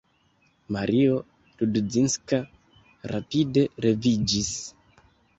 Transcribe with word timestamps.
Mario 0.75 1.17
Rudzinska 1.73 2.39
rapide 3.11 3.63
leviĝis. 3.85 4.49